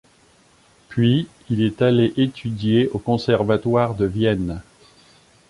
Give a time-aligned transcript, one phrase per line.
[0.89, 4.63] Puis il est allé étudier au Conservatoire de Vienne.